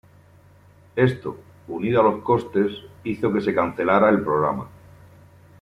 Esto, 0.95 1.37
unido 1.67 2.01
a 2.01 2.03
los 2.03 2.23
costes, 2.23 2.71
hizo 3.03 3.31
que 3.31 3.39
se 3.39 3.53
cancelara 3.53 4.09
el 4.09 4.23
programa. 4.23 4.67